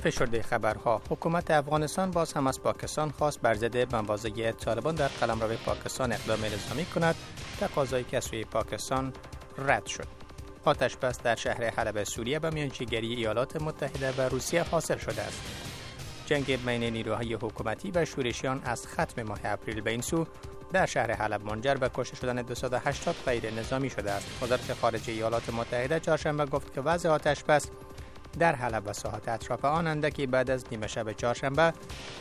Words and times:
فشرده 0.00 0.42
خبرها. 0.42 1.02
حکومت 1.10 1.50
افغانستان 1.50 2.10
باز 2.10 2.32
هم 2.32 2.46
از 2.46 2.62
پاکستان 2.62 3.10
خواست 3.10 3.40
بر 3.40 3.54
ضد 3.54 3.94
مواضع 3.94 4.52
طالبان 4.52 4.94
در 4.94 5.08
قلمرو 5.08 5.56
پاکستان 5.66 6.12
اقدام 6.12 6.44
الزامی 6.44 6.84
کند 6.84 7.14
تقاضایی 7.60 8.04
که 8.04 8.20
سوی 8.20 8.44
پاکستان 8.44 9.12
رد 9.58 9.86
شد. 9.86 10.06
آتش 10.64 10.96
بس 10.96 11.22
در 11.22 11.36
شهر 11.36 11.64
حلب 11.64 12.04
سوریه 12.04 12.38
به 12.38 12.50
میانجیگری 12.50 13.14
ایالات 13.14 13.62
متحده 13.62 14.12
و 14.12 14.28
روسیه 14.28 14.62
حاصل 14.62 14.98
شده 14.98 15.22
است. 15.22 15.40
جنگ 16.26 16.64
بین 16.66 16.84
نیروهای 16.84 17.34
حکومتی 17.34 17.90
و 17.90 18.04
شورشیان 18.04 18.62
از 18.64 18.86
ختم 18.86 19.22
ماه 19.22 19.38
اپریل 19.44 19.80
به 19.80 19.90
این 19.90 20.00
سو 20.00 20.26
در 20.72 20.86
شهر 20.86 21.12
حلب 21.12 21.44
منجر 21.44 21.74
به 21.74 21.90
کشته 21.94 22.16
شدن 22.16 22.42
280 22.42 23.16
غیر 23.26 23.54
نظامی 23.54 23.90
شده 23.90 24.10
است. 24.10 24.42
وزارت 24.42 24.74
خارجه 24.74 25.12
ایالات 25.12 25.50
متحده 25.50 26.00
چهارشنبه 26.00 26.46
گفت 26.46 26.74
که 26.74 26.80
وضع 26.80 27.08
آتش 27.08 27.44
بس 27.44 27.70
در 28.38 28.54
حلب 28.54 28.82
و 28.86 28.92
ساحات 28.92 29.28
اطراف 29.28 29.64
آن 29.64 29.86
اندکی 29.86 30.26
بعد 30.26 30.50
از 30.50 30.64
نیمه 30.70 30.86
شب 30.86 31.12
چهارشنبه 31.12 31.72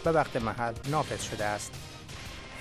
به 0.04 0.12
وقت 0.12 0.36
محل 0.36 0.74
نافذ 0.88 1.22
شده 1.22 1.46
است. 1.46 1.72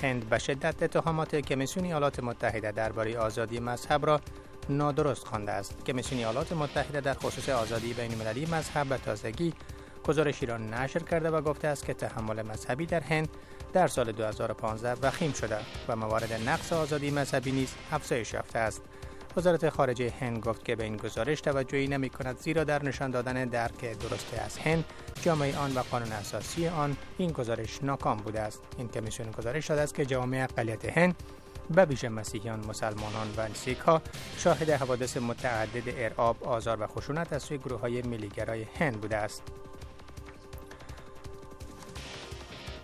هند 0.02 0.28
به 0.28 0.38
شدت 0.38 0.82
اتهامات 0.82 1.36
کمیسیون 1.36 1.86
ایالات 1.86 2.20
متحده 2.20 2.72
درباره 2.72 3.18
آزادی 3.18 3.60
مذهب 3.60 4.06
را 4.06 4.20
نادرست 4.68 5.26
خوانده 5.26 5.52
است. 5.52 5.84
کمیسیون 5.84 6.18
ایالات 6.18 6.52
متحده 6.52 7.00
در 7.00 7.14
خصوص 7.14 7.48
آزادی 7.48 7.94
بین 7.94 8.12
المللی 8.12 8.46
مذهب 8.46 8.88
به 8.88 8.98
تازگی 8.98 9.54
گزارشی 10.04 10.46
را 10.46 10.56
نشر 10.58 11.02
کرده 11.02 11.30
و 11.30 11.40
گفته 11.40 11.68
است 11.68 11.84
که 11.84 11.94
تحمل 11.94 12.42
مذهبی 12.42 12.86
در 12.86 13.00
هند 13.00 13.28
در 13.72 13.88
سال 13.88 14.12
2015 14.12 15.00
وخیم 15.02 15.32
شده 15.32 15.58
و 15.88 15.96
موارد 15.96 16.32
نقص 16.48 16.72
آزادی 16.72 17.10
مذهبی 17.10 17.52
نیز 17.52 17.74
افزایش 17.92 18.32
یافته 18.32 18.58
است. 18.58 18.82
وزارت 19.36 19.68
خارجه 19.68 20.12
هند 20.20 20.44
گفت 20.44 20.64
که 20.64 20.76
به 20.76 20.84
این 20.84 20.96
گزارش 20.96 21.40
توجهی 21.40 21.88
نمی 21.88 22.10
کند 22.10 22.38
زیرا 22.38 22.64
در 22.64 22.84
نشان 22.84 23.10
دادن 23.10 23.44
درک 23.44 23.98
درسته 23.98 24.40
از 24.40 24.58
هند 24.58 24.84
جامعه 25.22 25.58
آن 25.58 25.74
و 25.74 25.82
قانون 25.90 26.12
اساسی 26.12 26.68
آن 26.68 26.96
این 27.18 27.32
گزارش 27.32 27.82
ناکام 27.82 28.18
بوده 28.18 28.40
است. 28.40 28.62
این 28.78 28.88
کمیسیون 28.88 29.30
گزارش 29.30 29.66
داده 29.66 29.80
است 29.80 29.94
که 29.94 30.06
جامعه 30.06 30.42
اقلیت 30.42 30.98
هند 30.98 31.14
به 31.70 31.84
ویژه 31.84 32.08
مسیحیان 32.08 32.66
مسلمانان 32.66 33.28
و 33.36 33.48
سیک 33.54 33.78
ها 33.78 34.02
شاهد 34.36 34.70
حوادث 34.70 35.16
متعدد 35.16 35.82
ارعاب 35.96 36.44
آزار 36.44 36.82
و 36.82 36.86
خشونت 36.86 37.32
از 37.32 37.42
سوی 37.42 37.58
گروه 37.58 37.80
های 37.80 38.02
ملیگرای 38.02 38.66
هند 38.78 39.00
بوده 39.00 39.16
است. 39.16 39.42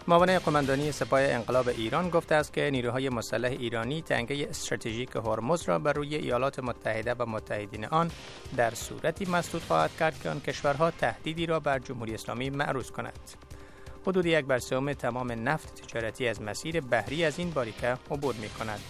معاون 0.08 0.38
قماندانی 0.38 0.92
سپاه 0.92 1.20
انقلاب 1.20 1.68
ایران 1.68 2.10
گفته 2.10 2.34
است 2.34 2.52
که 2.52 2.70
نیروهای 2.70 3.08
مسلح 3.08 3.50
ایرانی 3.50 4.02
تنگه 4.02 4.46
استراتژیک 4.50 5.16
هرمز 5.16 5.62
را 5.62 5.78
بر 5.78 5.92
روی 5.92 6.14
ایالات 6.14 6.58
متحده 6.58 7.14
و 7.14 7.26
متحدین 7.26 7.84
آن 7.84 8.10
در 8.56 8.74
صورتی 8.74 9.24
مسدود 9.24 9.62
خواهد 9.62 9.90
کرد 9.98 10.22
که 10.22 10.30
آن 10.30 10.40
کشورها 10.40 10.90
تهدیدی 10.90 11.46
را 11.46 11.60
بر 11.60 11.78
جمهوری 11.78 12.14
اسلامی 12.14 12.50
معروض 12.50 12.90
کند. 12.90 13.18
حدود 14.06 14.26
یک 14.26 14.44
بر 14.44 14.58
تمام 14.58 15.32
نفت 15.48 15.82
تجارتی 15.82 16.28
از 16.28 16.42
مسیر 16.42 16.80
بحری 16.80 17.24
از 17.24 17.38
این 17.38 17.50
باریکه 17.50 17.96
عبور 18.10 18.34
می 18.34 18.48
کند. 18.48 18.80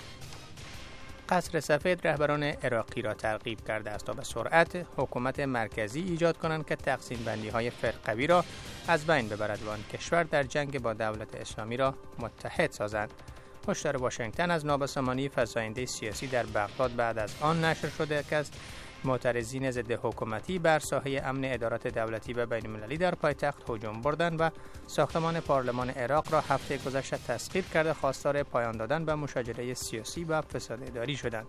قصر 1.29 1.61
سفید 1.61 2.07
رهبران 2.07 2.43
عراقی 2.43 3.03
را 3.03 3.15
ترغیب 3.15 3.67
کرده 3.69 3.91
است 3.91 4.05
تا 4.05 4.13
به 4.13 4.25
سرعت 4.25 4.87
حکومت 4.97 5.41
مرکزی 5.41 6.01
ایجاد 6.01 6.37
کنند 6.37 6.67
که 6.67 6.77
تقسیم 6.77 7.23
بندی 7.25 7.49
های 7.49 7.71
فرقوی 7.71 8.27
را 8.27 8.45
از 8.89 9.07
بین 9.07 9.29
ببرد 9.29 9.63
و 9.63 9.71
آن 9.71 9.85
کشور 9.93 10.23
در 10.23 10.43
جنگ 10.43 10.83
با 10.83 10.93
دولت 10.93 11.35
اسلامی 11.35 11.77
را 11.77 11.95
متحد 12.19 12.71
سازند. 12.71 13.11
هشدار 13.69 13.97
واشنگتن 13.97 14.51
از 14.51 14.67
نابسامانی 14.67 15.29
فزاینده 15.29 15.87
سیاسی 15.87 16.27
در 16.27 16.47
بغداد 16.47 16.97
بعد 16.97 17.19
از 17.19 17.35
آن 17.41 17.65
نشر 17.65 17.89
شده 17.89 18.25
که 18.31 18.45
معترضین 19.05 19.71
ضد 19.71 19.93
حکومتی 19.93 20.59
بر 20.59 20.79
ساحه 20.79 21.23
امن 21.25 21.45
ادارات 21.45 21.87
دولتی 21.87 22.33
و 22.33 22.47
بین 22.47 22.67
المللی 22.67 22.97
در 22.97 23.15
پایتخت 23.15 23.71
هجوم 23.71 24.03
بردند 24.03 24.41
و 24.41 24.51
ساختمان 24.87 25.41
پارلمان 25.41 25.91
عراق 25.91 26.33
را 26.33 26.41
هفته 26.41 26.79
گذشته 26.79 27.19
تسخیر 27.29 27.65
کرده 27.65 27.95
خواستار 27.95 28.43
پایان 28.43 28.77
دادن 28.77 29.05
به 29.05 29.15
مشاجره 29.15 29.75
سیاسی 29.75 30.25
و 30.25 30.43
فساد 30.43 30.83
اداری 30.83 31.17
شدند. 31.17 31.47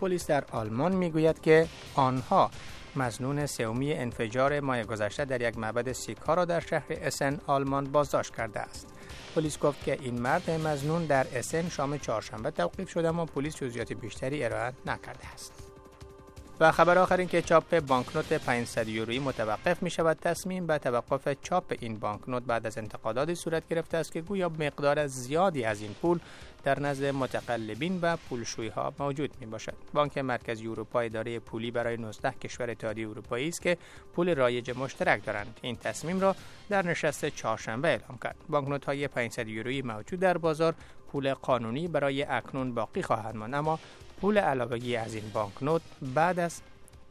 پلیس 0.00 0.26
در 0.26 0.44
آلمان 0.52 0.92
می‌گوید 0.92 1.40
که 1.40 1.66
آنها 1.94 2.50
مزنون 2.96 3.46
سومی 3.46 3.92
انفجار 3.92 4.60
ماه 4.60 4.82
گذشته 4.82 5.24
در 5.24 5.48
یک 5.48 5.58
معبد 5.58 5.92
سیکها 5.92 6.34
را 6.34 6.44
در 6.44 6.60
شهر 6.60 6.86
اسن 6.90 7.40
آلمان 7.46 7.84
بازداشت 7.84 8.36
کرده 8.36 8.60
است. 8.60 8.86
پلیس 9.34 9.58
گفت 9.58 9.84
که 9.84 9.98
این 10.00 10.20
مرد 10.20 10.50
مزنون 10.50 11.04
در 11.04 11.26
اسن 11.34 11.68
شام 11.68 11.98
چهارشنبه 11.98 12.50
توقیف 12.50 12.90
شده 12.90 13.08
اما 13.08 13.26
پلیس 13.26 13.56
جزئیات 13.56 13.92
بیشتری 13.92 14.44
ارائه 14.44 14.72
نکرده 14.86 15.32
است. 15.32 15.69
و 16.60 16.72
خبر 16.72 16.98
آخر 16.98 17.16
این 17.16 17.28
که 17.28 17.42
چاپ 17.42 17.80
بانکنوت 17.80 18.32
500 18.32 18.88
یورویی 18.88 19.18
متوقف 19.18 19.82
می 19.82 19.90
شود 19.90 20.18
تصمیم 20.20 20.66
به 20.66 20.78
توقف 20.78 21.36
چاپ 21.42 21.76
این 21.80 21.98
بانکنوت 21.98 22.42
بعد 22.42 22.66
از 22.66 22.78
انتقاداتی 22.78 23.34
صورت 23.34 23.68
گرفته 23.68 23.96
است 23.96 24.12
که 24.12 24.20
گویا 24.20 24.48
مقدار 24.48 25.06
زیادی 25.06 25.64
از 25.64 25.82
این 25.82 25.94
پول 25.94 26.18
در 26.64 26.80
نزد 26.80 27.04
متقلبین 27.04 27.98
و 28.02 28.16
پولشویی 28.16 28.68
ها 28.68 28.92
موجود 28.98 29.30
می 29.40 29.46
باشد. 29.46 29.74
بانک 29.92 30.18
مرکزی 30.18 30.68
اروپا 30.68 31.00
اداره 31.00 31.38
پولی 31.38 31.70
برای 31.70 31.96
19 31.96 32.30
کشور 32.30 32.70
اتحادیه 32.70 33.08
اروپایی 33.08 33.48
است 33.48 33.62
که 33.62 33.76
پول 34.14 34.34
رایج 34.34 34.70
مشترک 34.70 35.24
دارند. 35.24 35.60
این 35.62 35.76
تصمیم 35.76 36.20
را 36.20 36.36
در 36.68 36.86
نشست 36.86 37.26
چهارشنبه 37.26 37.88
اعلام 37.88 38.18
کرد. 38.22 38.36
بانکنوت 38.48 38.84
های 38.84 39.08
500 39.08 39.48
یورویی 39.48 39.82
موجود 39.82 40.20
در 40.20 40.38
بازار 40.38 40.74
پول 41.12 41.34
قانونی 41.34 41.88
برای 41.88 42.22
اکنون 42.22 42.74
باقی 42.74 43.02
خواهد 43.02 43.36
ماند 43.36 43.54
اما 43.54 43.78
پول 44.20 44.38
علاوگی 44.38 44.96
از 44.96 45.14
این 45.14 45.30
بانکنوت 45.34 45.82
بعد 46.14 46.38
از 46.38 46.60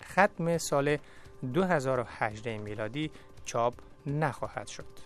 ختم 0.04 0.58
سال 0.58 0.98
2018 1.54 2.58
میلادی 2.58 3.12
چاپ 3.46 3.74
نخواهد 4.06 4.68
شد. 4.68 4.86